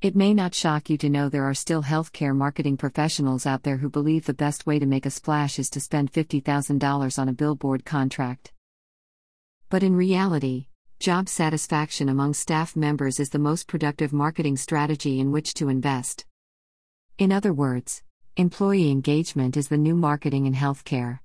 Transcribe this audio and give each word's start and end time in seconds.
It 0.00 0.14
may 0.14 0.32
not 0.32 0.54
shock 0.54 0.88
you 0.88 0.96
to 0.98 1.08
know 1.08 1.28
there 1.28 1.50
are 1.50 1.54
still 1.54 1.82
healthcare 1.82 2.32
marketing 2.32 2.76
professionals 2.76 3.46
out 3.46 3.64
there 3.64 3.78
who 3.78 3.90
believe 3.90 4.26
the 4.26 4.32
best 4.32 4.64
way 4.64 4.78
to 4.78 4.86
make 4.86 5.06
a 5.06 5.10
splash 5.10 5.58
is 5.58 5.68
to 5.70 5.80
spend 5.80 6.12
$50,000 6.12 7.18
on 7.18 7.28
a 7.28 7.32
billboard 7.32 7.84
contract. 7.84 8.52
But 9.68 9.82
in 9.82 9.96
reality, 9.96 10.68
job 11.00 11.28
satisfaction 11.28 12.08
among 12.08 12.34
staff 12.34 12.76
members 12.76 13.18
is 13.18 13.30
the 13.30 13.40
most 13.40 13.66
productive 13.66 14.12
marketing 14.12 14.56
strategy 14.56 15.18
in 15.18 15.32
which 15.32 15.52
to 15.54 15.68
invest. 15.68 16.24
In 17.18 17.32
other 17.32 17.52
words, 17.52 18.04
employee 18.36 18.92
engagement 18.92 19.56
is 19.56 19.66
the 19.66 19.76
new 19.76 19.96
marketing 19.96 20.46
in 20.46 20.54
healthcare. 20.54 21.18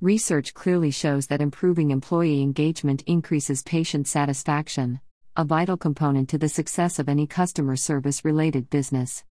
Research 0.00 0.54
clearly 0.54 0.92
shows 0.92 1.26
that 1.26 1.42
improving 1.42 1.90
employee 1.90 2.42
engagement 2.42 3.02
increases 3.08 3.64
patient 3.64 4.06
satisfaction 4.06 5.00
a 5.40 5.44
vital 5.44 5.78
component 5.78 6.28
to 6.28 6.36
the 6.36 6.50
success 6.50 6.98
of 6.98 7.08
any 7.08 7.26
customer 7.26 7.74
service 7.74 8.26
related 8.26 8.68
business. 8.68 9.24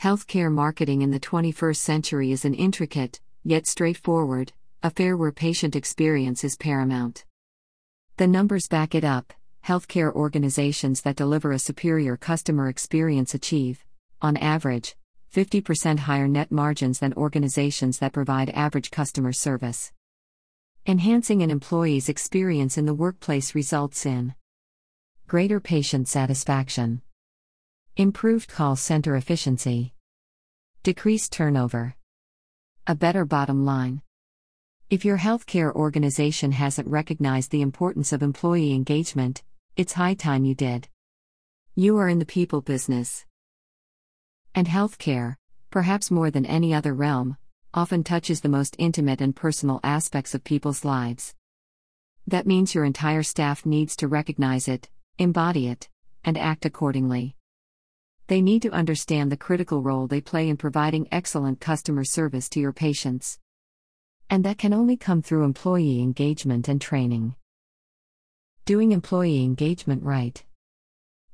Healthcare 0.00 0.52
marketing 0.52 1.02
in 1.02 1.10
the 1.10 1.18
21st 1.18 1.78
century 1.78 2.30
is 2.30 2.44
an 2.44 2.54
intricate, 2.54 3.20
yet 3.42 3.66
straightforward, 3.66 4.52
affair 4.84 5.16
where 5.16 5.32
patient 5.32 5.74
experience 5.74 6.44
is 6.44 6.54
paramount. 6.54 7.24
The 8.16 8.28
numbers 8.28 8.68
back 8.68 8.94
it 8.94 9.02
up. 9.02 9.32
Healthcare 9.66 10.14
organizations 10.14 11.00
that 11.00 11.16
deliver 11.16 11.50
a 11.50 11.58
superior 11.58 12.16
customer 12.16 12.68
experience 12.68 13.34
achieve, 13.34 13.84
on 14.22 14.36
average, 14.36 14.94
50% 15.34 15.98
higher 15.98 16.28
net 16.28 16.52
margins 16.52 17.00
than 17.00 17.12
organizations 17.14 17.98
that 17.98 18.12
provide 18.12 18.50
average 18.50 18.92
customer 18.92 19.32
service. 19.32 19.90
Enhancing 20.86 21.42
an 21.42 21.50
employee's 21.50 22.08
experience 22.08 22.78
in 22.78 22.86
the 22.86 22.94
workplace 22.94 23.52
results 23.52 24.06
in 24.06 24.36
greater 25.26 25.58
patient 25.58 26.06
satisfaction, 26.06 27.02
improved 27.96 28.48
call 28.48 28.76
center 28.76 29.16
efficiency, 29.16 29.92
decreased 30.84 31.32
turnover, 31.32 31.96
a 32.86 32.94
better 32.94 33.24
bottom 33.24 33.64
line. 33.64 34.02
If 34.88 35.04
your 35.04 35.18
healthcare 35.18 35.74
organization 35.74 36.52
hasn't 36.52 36.86
recognized 36.86 37.50
the 37.50 37.60
importance 37.60 38.12
of 38.12 38.22
employee 38.22 38.72
engagement, 38.72 39.42
it's 39.76 39.94
high 39.94 40.14
time 40.14 40.44
you 40.44 40.54
did. 40.54 40.86
You 41.74 41.96
are 41.98 42.08
in 42.08 42.20
the 42.20 42.24
people 42.24 42.60
business. 42.60 43.24
And 44.54 44.68
healthcare, 44.68 45.34
perhaps 45.72 46.08
more 46.08 46.30
than 46.30 46.46
any 46.46 46.72
other 46.72 46.94
realm, 46.94 47.36
often 47.74 48.04
touches 48.04 48.42
the 48.42 48.48
most 48.48 48.76
intimate 48.78 49.20
and 49.20 49.34
personal 49.34 49.80
aspects 49.82 50.36
of 50.36 50.44
people's 50.44 50.84
lives. 50.84 51.34
That 52.28 52.46
means 52.46 52.76
your 52.76 52.84
entire 52.84 53.24
staff 53.24 53.66
needs 53.66 53.96
to 53.96 54.06
recognize 54.06 54.68
it, 54.68 54.88
embody 55.18 55.68
it, 55.68 55.88
and 56.24 56.36
act 56.36 56.64
accordingly. 56.64 57.36
They 58.26 58.42
need 58.42 58.62
to 58.62 58.70
understand 58.70 59.30
the 59.30 59.36
critical 59.36 59.82
role 59.82 60.06
they 60.06 60.20
play 60.20 60.48
in 60.48 60.56
providing 60.56 61.08
excellent 61.12 61.60
customer 61.60 62.04
service 62.04 62.48
to 62.50 62.60
your 62.60 62.72
patients. 62.72 63.38
And 64.28 64.44
that 64.44 64.58
can 64.58 64.72
only 64.72 64.96
come 64.96 65.22
through 65.22 65.44
employee 65.44 66.00
engagement 66.00 66.68
and 66.68 66.80
training. 66.80 67.36
Doing 68.64 68.90
employee 68.90 69.44
engagement 69.44 70.02
right. 70.02 70.42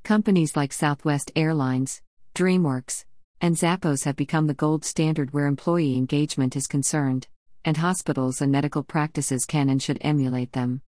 Companies 0.03 0.55
like 0.55 0.73
Southwest 0.73 1.33
Airlines, 1.35 2.03
DreamWorks, 2.35 3.07
and 3.41 3.57
Zappos 3.57 4.05
have 4.05 4.17
become 4.17 4.47
the 4.47 4.55
gold 4.55 4.85
standard 4.85 5.33
where 5.33 5.47
employee 5.47 5.97
engagement 5.97 6.55
is 6.55 6.67
concerned, 6.67 7.27
and 7.65 7.79
hospitals 7.79 8.43
and 8.43 8.53
medical 8.53 8.83
practices 8.83 9.47
can 9.47 9.71
and 9.71 9.83
should 9.83 9.99
emulate 10.03 10.53
them. 10.53 10.83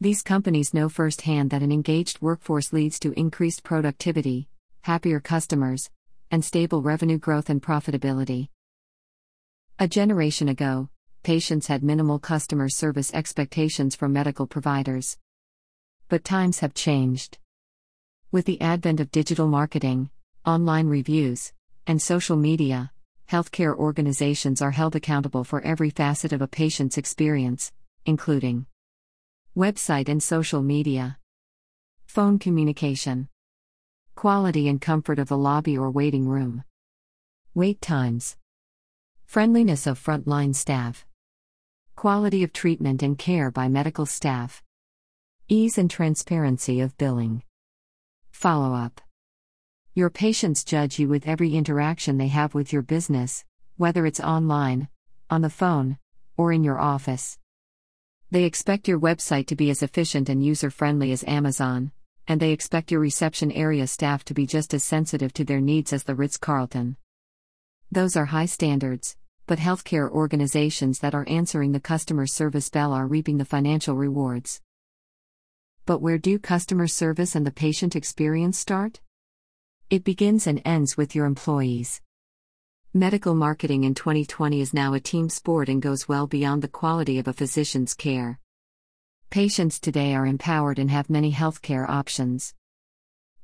These 0.00 0.22
companies 0.22 0.72
know 0.72 0.88
firsthand 0.88 1.50
that 1.50 1.64
an 1.64 1.72
engaged 1.72 2.20
workforce 2.20 2.72
leads 2.72 3.00
to 3.00 3.18
increased 3.18 3.64
productivity, 3.64 4.48
happier 4.82 5.18
customers, 5.18 5.90
and 6.30 6.44
stable 6.44 6.82
revenue 6.82 7.18
growth 7.18 7.50
and 7.50 7.60
profitability. 7.60 8.46
A 9.80 9.88
generation 9.88 10.48
ago, 10.48 10.88
patients 11.24 11.66
had 11.66 11.82
minimal 11.82 12.20
customer 12.20 12.68
service 12.68 13.12
expectations 13.12 13.96
from 13.96 14.12
medical 14.12 14.46
providers. 14.46 15.18
But 16.08 16.22
times 16.22 16.60
have 16.60 16.74
changed. 16.74 17.38
With 18.30 18.44
the 18.44 18.60
advent 18.60 19.00
of 19.00 19.10
digital 19.10 19.48
marketing, 19.48 20.10
online 20.46 20.86
reviews, 20.86 21.52
and 21.88 22.00
social 22.00 22.36
media, 22.36 22.92
healthcare 23.28 23.74
organizations 23.74 24.62
are 24.62 24.70
held 24.70 24.94
accountable 24.94 25.42
for 25.42 25.60
every 25.62 25.90
facet 25.90 26.32
of 26.32 26.40
a 26.40 26.46
patient's 26.46 26.98
experience, 26.98 27.72
including 28.06 28.66
Website 29.56 30.08
and 30.08 30.22
social 30.22 30.62
media. 30.62 31.18
Phone 32.04 32.38
communication. 32.38 33.28
Quality 34.14 34.68
and 34.68 34.80
comfort 34.80 35.18
of 35.18 35.28
the 35.28 35.38
lobby 35.38 35.76
or 35.76 35.90
waiting 35.90 36.28
room. 36.28 36.62
Wait 37.54 37.80
times. 37.80 38.36
Friendliness 39.24 39.86
of 39.86 39.98
frontline 39.98 40.54
staff. 40.54 41.06
Quality 41.96 42.44
of 42.44 42.52
treatment 42.52 43.02
and 43.02 43.18
care 43.18 43.50
by 43.50 43.68
medical 43.68 44.06
staff. 44.06 44.62
Ease 45.48 45.76
and 45.76 45.90
transparency 45.90 46.80
of 46.80 46.96
billing. 46.96 47.42
Follow 48.30 48.74
up. 48.74 49.00
Your 49.94 50.10
patients 50.10 50.62
judge 50.62 51.00
you 51.00 51.08
with 51.08 51.26
every 51.26 51.54
interaction 51.54 52.18
they 52.18 52.28
have 52.28 52.54
with 52.54 52.72
your 52.72 52.82
business, 52.82 53.44
whether 53.76 54.06
it's 54.06 54.20
online, 54.20 54.88
on 55.30 55.40
the 55.40 55.50
phone, 55.50 55.98
or 56.36 56.52
in 56.52 56.62
your 56.62 56.78
office. 56.78 57.38
They 58.30 58.44
expect 58.44 58.88
your 58.88 59.00
website 59.00 59.46
to 59.46 59.56
be 59.56 59.70
as 59.70 59.82
efficient 59.82 60.28
and 60.28 60.44
user 60.44 60.70
friendly 60.70 61.12
as 61.12 61.24
Amazon, 61.24 61.92
and 62.26 62.38
they 62.38 62.52
expect 62.52 62.90
your 62.90 63.00
reception 63.00 63.50
area 63.52 63.86
staff 63.86 64.22
to 64.24 64.34
be 64.34 64.46
just 64.46 64.74
as 64.74 64.84
sensitive 64.84 65.32
to 65.32 65.44
their 65.44 65.62
needs 65.62 65.94
as 65.94 66.04
the 66.04 66.14
Ritz 66.14 66.36
Carlton. 66.36 66.98
Those 67.90 68.16
are 68.16 68.26
high 68.26 68.44
standards, 68.44 69.16
but 69.46 69.58
healthcare 69.58 70.10
organizations 70.10 70.98
that 70.98 71.14
are 71.14 71.26
answering 71.26 71.72
the 71.72 71.80
customer 71.80 72.26
service 72.26 72.68
bell 72.68 72.92
are 72.92 73.06
reaping 73.06 73.38
the 73.38 73.46
financial 73.46 73.96
rewards. 73.96 74.60
But 75.86 76.02
where 76.02 76.18
do 76.18 76.38
customer 76.38 76.86
service 76.86 77.34
and 77.34 77.46
the 77.46 77.50
patient 77.50 77.96
experience 77.96 78.58
start? 78.58 79.00
It 79.88 80.04
begins 80.04 80.46
and 80.46 80.60
ends 80.66 80.98
with 80.98 81.14
your 81.14 81.24
employees. 81.24 82.02
Medical 82.98 83.36
marketing 83.36 83.84
in 83.84 83.94
2020 83.94 84.60
is 84.60 84.74
now 84.74 84.92
a 84.92 84.98
team 84.98 85.28
sport 85.28 85.68
and 85.68 85.80
goes 85.80 86.08
well 86.08 86.26
beyond 86.26 86.62
the 86.62 86.66
quality 86.66 87.20
of 87.20 87.28
a 87.28 87.32
physician's 87.32 87.94
care. 87.94 88.40
Patients 89.30 89.78
today 89.78 90.16
are 90.16 90.26
empowered 90.26 90.80
and 90.80 90.90
have 90.90 91.08
many 91.08 91.30
healthcare 91.30 91.88
options. 91.88 92.54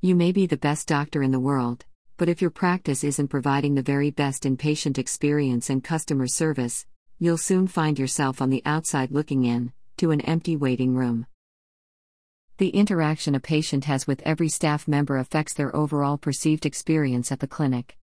You 0.00 0.16
may 0.16 0.32
be 0.32 0.47
the 0.47 0.56
best 0.56 0.88
doctor 0.88 1.22
in 1.22 1.31
the 1.31 1.38
world, 1.38 1.84
but 2.16 2.28
if 2.28 2.43
your 2.43 2.50
practice 2.50 3.04
isn't 3.04 3.28
providing 3.28 3.76
the 3.76 3.82
very 3.82 4.10
best 4.10 4.44
in 4.44 4.56
patient 4.56 4.98
experience 4.98 5.70
and 5.70 5.84
customer 5.84 6.26
service, 6.26 6.84
you'll 7.20 7.38
soon 7.38 7.69
find 7.69 7.97
yourself 7.97 8.43
on 8.43 8.50
the 8.50 8.62
outside 8.66 9.12
looking 9.12 9.44
in, 9.44 9.72
to 9.98 10.10
an 10.10 10.20
empty 10.22 10.56
waiting 10.56 10.97
room. 10.97 11.26
The 12.59 12.70
interaction 12.70 13.37
a 13.37 13.41
patient 13.41 13.84
has 13.84 14.04
with 14.04 14.20
every 14.22 14.48
staff 14.48 14.88
member 14.88 15.16
affects 15.16 15.54
their 15.54 15.75
overall 15.76 16.19
perceived 16.19 16.66
experience 16.66 17.31
at 17.31 17.38
the 17.38 17.47
clinic. 17.47 17.97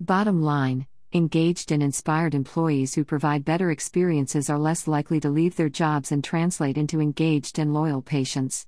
Bottom 0.00 0.42
line 0.42 0.86
engaged 1.12 1.70
and 1.70 1.80
inspired 1.80 2.34
employees 2.34 2.94
who 2.94 3.04
provide 3.04 3.44
better 3.44 3.70
experiences 3.70 4.50
are 4.50 4.58
less 4.58 4.88
likely 4.88 5.20
to 5.20 5.30
leave 5.30 5.54
their 5.54 5.68
jobs 5.68 6.10
and 6.10 6.24
translate 6.24 6.76
into 6.76 7.00
engaged 7.00 7.60
and 7.60 7.72
loyal 7.72 8.02
patients. 8.02 8.66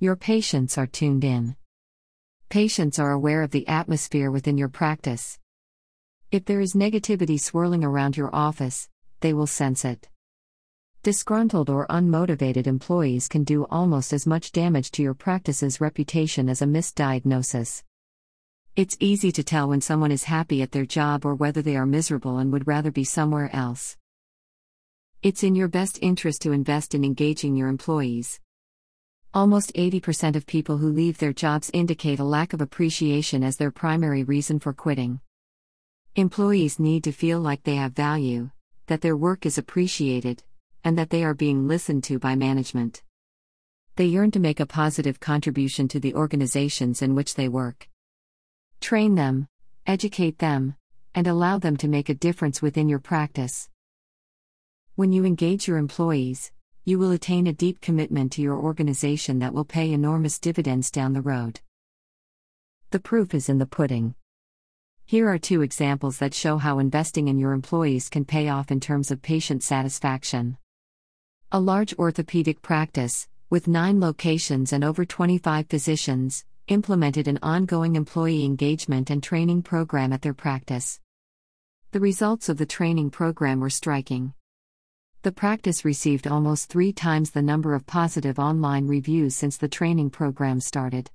Your 0.00 0.16
patients 0.16 0.76
are 0.76 0.88
tuned 0.88 1.22
in. 1.22 1.54
Patients 2.48 2.98
are 2.98 3.12
aware 3.12 3.44
of 3.44 3.52
the 3.52 3.68
atmosphere 3.68 4.32
within 4.32 4.58
your 4.58 4.68
practice. 4.68 5.38
If 6.32 6.46
there 6.46 6.60
is 6.60 6.74
negativity 6.74 7.38
swirling 7.38 7.84
around 7.84 8.16
your 8.16 8.34
office, 8.34 8.88
they 9.20 9.32
will 9.32 9.46
sense 9.46 9.84
it. 9.84 10.08
Disgruntled 11.04 11.70
or 11.70 11.86
unmotivated 11.86 12.66
employees 12.66 13.28
can 13.28 13.44
do 13.44 13.66
almost 13.70 14.12
as 14.12 14.26
much 14.26 14.50
damage 14.50 14.90
to 14.90 15.02
your 15.02 15.14
practice's 15.14 15.80
reputation 15.80 16.48
as 16.48 16.60
a 16.60 16.66
misdiagnosis. 16.66 17.84
It's 18.74 18.96
easy 19.00 19.30
to 19.32 19.44
tell 19.44 19.68
when 19.68 19.82
someone 19.82 20.10
is 20.10 20.24
happy 20.24 20.62
at 20.62 20.72
their 20.72 20.86
job 20.86 21.26
or 21.26 21.34
whether 21.34 21.60
they 21.60 21.76
are 21.76 21.84
miserable 21.84 22.38
and 22.38 22.50
would 22.52 22.66
rather 22.66 22.90
be 22.90 23.04
somewhere 23.04 23.54
else. 23.54 23.98
It's 25.22 25.42
in 25.42 25.54
your 25.54 25.68
best 25.68 25.98
interest 26.00 26.40
to 26.42 26.52
invest 26.52 26.94
in 26.94 27.04
engaging 27.04 27.54
your 27.54 27.68
employees. 27.68 28.40
Almost 29.34 29.74
80% 29.74 30.36
of 30.36 30.46
people 30.46 30.78
who 30.78 30.88
leave 30.88 31.18
their 31.18 31.34
jobs 31.34 31.70
indicate 31.74 32.18
a 32.18 32.24
lack 32.24 32.54
of 32.54 32.62
appreciation 32.62 33.44
as 33.44 33.58
their 33.58 33.70
primary 33.70 34.24
reason 34.24 34.58
for 34.58 34.72
quitting. 34.72 35.20
Employees 36.16 36.78
need 36.78 37.04
to 37.04 37.12
feel 37.12 37.40
like 37.40 37.64
they 37.64 37.76
have 37.76 37.92
value, 37.92 38.48
that 38.86 39.02
their 39.02 39.18
work 39.18 39.44
is 39.44 39.58
appreciated, 39.58 40.44
and 40.82 40.96
that 40.96 41.10
they 41.10 41.24
are 41.24 41.34
being 41.34 41.68
listened 41.68 42.04
to 42.04 42.18
by 42.18 42.36
management. 42.36 43.02
They 43.96 44.06
yearn 44.06 44.30
to 44.30 44.40
make 44.40 44.60
a 44.60 44.66
positive 44.66 45.20
contribution 45.20 45.88
to 45.88 46.00
the 46.00 46.14
organizations 46.14 47.02
in 47.02 47.14
which 47.14 47.34
they 47.34 47.48
work. 47.48 47.90
Train 48.82 49.14
them, 49.14 49.46
educate 49.86 50.38
them, 50.38 50.74
and 51.14 51.28
allow 51.28 51.56
them 51.56 51.76
to 51.76 51.86
make 51.86 52.08
a 52.08 52.14
difference 52.14 52.60
within 52.60 52.88
your 52.88 52.98
practice. 52.98 53.70
When 54.96 55.12
you 55.12 55.24
engage 55.24 55.68
your 55.68 55.78
employees, 55.78 56.50
you 56.84 56.98
will 56.98 57.12
attain 57.12 57.46
a 57.46 57.52
deep 57.52 57.80
commitment 57.80 58.32
to 58.32 58.42
your 58.42 58.56
organization 58.56 59.38
that 59.38 59.54
will 59.54 59.64
pay 59.64 59.92
enormous 59.92 60.40
dividends 60.40 60.90
down 60.90 61.12
the 61.12 61.22
road. 61.22 61.60
The 62.90 62.98
proof 62.98 63.34
is 63.34 63.48
in 63.48 63.58
the 63.58 63.66
pudding. 63.66 64.16
Here 65.04 65.28
are 65.28 65.38
two 65.38 65.62
examples 65.62 66.18
that 66.18 66.34
show 66.34 66.58
how 66.58 66.80
investing 66.80 67.28
in 67.28 67.38
your 67.38 67.52
employees 67.52 68.08
can 68.08 68.24
pay 68.24 68.48
off 68.48 68.72
in 68.72 68.80
terms 68.80 69.12
of 69.12 69.22
patient 69.22 69.62
satisfaction. 69.62 70.58
A 71.52 71.60
large 71.60 71.94
orthopedic 71.98 72.62
practice, 72.62 73.28
with 73.48 73.68
nine 73.68 74.00
locations 74.00 74.72
and 74.72 74.82
over 74.82 75.04
25 75.04 75.68
physicians, 75.68 76.44
implemented 76.72 77.28
an 77.28 77.38
ongoing 77.42 77.94
employee 77.94 78.44
engagement 78.44 79.10
and 79.10 79.22
training 79.22 79.62
program 79.62 80.12
at 80.12 80.22
their 80.22 80.34
practice. 80.34 80.98
The 81.92 82.00
results 82.00 82.48
of 82.48 82.56
the 82.56 82.66
training 82.66 83.10
program 83.10 83.60
were 83.60 83.70
striking. 83.70 84.32
The 85.22 85.30
practice 85.30 85.84
received 85.84 86.26
almost 86.26 86.68
three 86.68 86.92
times 86.92 87.30
the 87.30 87.42
number 87.42 87.74
of 87.74 87.86
positive 87.86 88.38
online 88.38 88.88
reviews 88.88 89.36
since 89.36 89.56
the 89.56 89.68
training 89.68 90.10
program 90.10 90.58
started. 90.58 91.10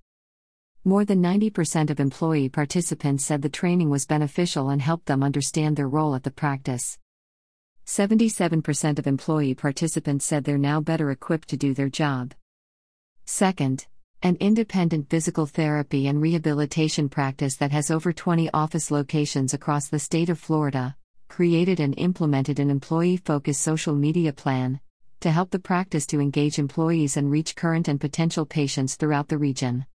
More 0.86 1.04
than 1.04 1.22
90% 1.22 1.90
of 1.90 2.00
employee 2.00 2.48
participants 2.48 3.26
said 3.26 3.42
the 3.42 3.50
training 3.50 3.90
was 3.90 4.06
beneficial 4.06 4.70
and 4.70 4.82
helped 4.82 5.08
them 5.08 5.24
understand 5.24 5.76
their 5.76 5.90
role 5.90 6.16
at 6.16 6.24
the 6.24 6.32
practice. 6.32 6.98
77% 7.86 9.00
of 9.00 9.08
employee 9.08 9.56
participants 9.56 10.26
said 10.26 10.44
they're 10.44 10.58
now 10.58 10.80
better 10.80 11.10
equipped 11.12 11.50
to 11.50 11.58
do 11.58 11.74
their 11.74 11.90
job. 11.90 12.34
Second, 13.26 13.88
an 14.24 14.36
independent 14.40 15.10
physical 15.10 15.46
therapy 15.46 16.08
and 16.08 16.20
rehabilitation 16.20 17.08
practice 17.08 17.56
that 17.58 17.72
has 17.72 17.92
over 17.92 18.12
20 18.12 18.50
office 18.52 18.90
locations 18.90 19.54
across 19.54 19.90
the 19.90 20.00
state 20.00 20.30
of 20.30 20.40
Florida 20.40 20.96
created 21.28 21.80
and 21.80 21.94
implemented 22.00 22.60
an 22.60 22.72
employee 22.72 23.18
focused 23.18 23.62
social 23.62 23.94
media 23.94 24.34
plan 24.34 24.80
to 25.20 25.30
help 25.30 25.52
the 25.52 25.60
practice 25.60 26.08
to 26.08 26.20
engage 26.20 26.58
employees 26.58 27.16
and 27.16 27.30
reach 27.30 27.56
current 27.56 27.88
and 27.88 28.02
potential 28.02 28.46
patients 28.46 28.96
throughout 28.96 29.28
the 29.28 29.38
region. 29.38 29.86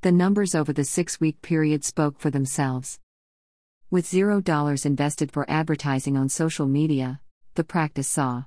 The 0.00 0.12
numbers 0.12 0.54
over 0.54 0.72
the 0.72 0.84
six 0.84 1.20
week 1.20 1.42
period 1.42 1.84
spoke 1.84 2.18
for 2.18 2.30
themselves. 2.30 2.98
With 3.90 4.06
$0 4.06 4.86
invested 4.86 5.30
for 5.30 5.48
advertising 5.48 6.16
on 6.16 6.30
social 6.30 6.66
media, 6.66 7.20
the 7.54 7.64
practice 7.64 8.08
saw 8.08 8.44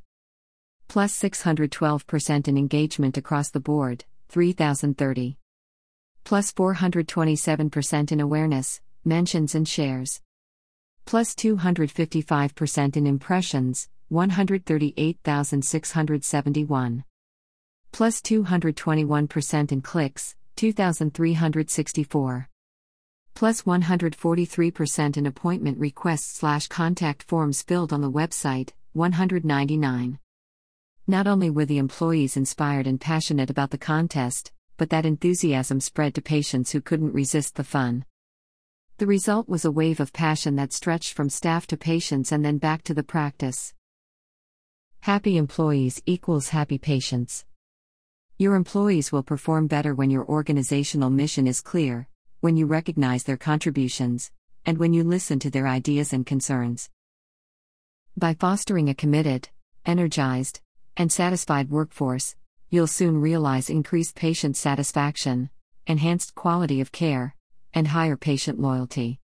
plus 0.88 1.14
612% 1.20 2.48
in 2.48 2.58
engagement 2.58 3.18
across 3.18 3.50
the 3.50 3.60
board, 3.60 4.06
3030. 4.30 5.38
Plus 6.24 6.52
427% 6.52 8.12
in 8.12 8.20
awareness, 8.20 8.82
mentions, 9.06 9.54
and 9.56 9.68
shares. 9.68 10.22
Plus 11.06 11.34
255% 11.36 12.98
in 12.98 13.08
impressions, 13.08 13.90
138,671. 14.10 17.04
Plus 17.92 18.22
221% 18.22 19.72
in 19.72 19.82
clicks, 19.82 20.36
2,364. 20.58 22.50
Plus 23.34 23.62
143% 23.62 25.18
in 25.18 25.26
appointment 25.26 25.78
requests 25.78 26.40
slash 26.40 26.68
contact 26.68 27.24
forms 27.24 27.62
filled 27.62 27.94
on 27.94 28.02
the 28.02 28.12
website, 28.12 28.72
199. 28.94 30.20
Not 31.10 31.26
only 31.26 31.50
were 31.50 31.66
the 31.66 31.78
employees 31.78 32.36
inspired 32.36 32.86
and 32.86 33.00
passionate 33.00 33.50
about 33.50 33.72
the 33.72 33.78
contest, 33.78 34.52
but 34.76 34.90
that 34.90 35.06
enthusiasm 35.06 35.80
spread 35.80 36.14
to 36.16 36.22
patients 36.22 36.72
who 36.72 36.82
couldn't 36.82 37.14
resist 37.14 37.56
the 37.56 37.64
fun. 37.64 38.04
The 38.98 39.08
result 39.08 39.48
was 39.48 39.64
a 39.64 39.72
wave 39.72 40.02
of 40.02 40.12
passion 40.12 40.58
that 40.58 40.74
stretched 40.74 41.14
from 41.14 41.30
staff 41.30 41.66
to 41.68 41.78
patients 41.78 42.34
and 42.34 42.44
then 42.44 42.58
back 42.58 42.84
to 42.84 42.94
the 42.94 43.04
practice. 43.04 43.74
Happy 45.00 45.38
employees 45.38 46.02
equals 46.06 46.50
happy 46.50 46.78
patients. 46.78 47.46
Your 48.38 48.56
employees 48.56 49.10
will 49.10 49.24
perform 49.24 49.68
better 49.68 49.96
when 49.96 50.10
your 50.10 50.26
organizational 50.26 51.10
mission 51.10 51.48
is 51.48 51.62
clear, 51.62 52.10
when 52.42 52.58
you 52.58 52.66
recognize 52.66 53.24
their 53.24 53.38
contributions, 53.38 54.30
and 54.66 54.78
when 54.78 54.92
you 54.92 55.06
listen 55.06 55.40
to 55.40 55.50
their 55.50 55.68
ideas 55.68 56.12
and 56.12 56.26
concerns. 56.26 56.90
By 58.18 58.34
fostering 58.34 58.90
a 58.90 58.94
committed, 58.94 59.48
energized, 59.86 60.60
and 60.98 61.12
satisfied 61.12 61.70
workforce, 61.70 62.36
you'll 62.70 62.88
soon 62.88 63.22
realize 63.22 63.70
increased 63.70 64.16
patient 64.16 64.58
satisfaction, 64.58 65.50
enhanced 65.86 66.36
quality 66.36 66.82
of 66.82 66.92
care, 66.92 67.36
and 67.74 67.88
higher 67.88 68.18
patient 68.18 68.60
loyalty. 68.60 69.20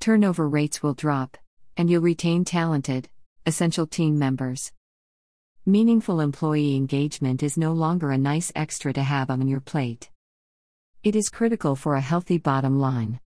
Turnover 0.00 0.48
rates 0.48 0.82
will 0.82 0.94
drop, 0.94 1.36
and 1.76 1.90
you'll 1.90 2.02
retain 2.02 2.44
talented, 2.44 3.08
essential 3.46 3.86
team 3.86 4.18
members. 4.18 4.72
Meaningful 5.66 6.20
employee 6.20 6.74
engagement 6.74 7.42
is 7.42 7.58
no 7.58 7.72
longer 7.72 8.10
a 8.10 8.18
nice 8.18 8.50
extra 8.56 8.92
to 8.94 9.02
have 9.02 9.28
on 9.28 9.46
your 9.46 9.60
plate. 9.60 10.10
It 11.04 11.14
is 11.14 11.28
critical 11.28 11.76
for 11.76 11.94
a 11.94 12.00
healthy 12.00 12.38
bottom 12.38 12.80
line. 12.80 13.20